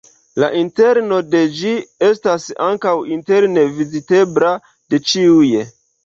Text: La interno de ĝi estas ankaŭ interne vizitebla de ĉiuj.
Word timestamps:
La 0.43 0.47
interno 0.59 1.17
de 1.33 1.41
ĝi 1.57 1.73
estas 2.07 2.47
ankaŭ 2.67 2.93
interne 3.15 3.65
vizitebla 3.75 4.55
de 4.95 5.01
ĉiuj. 5.13 5.51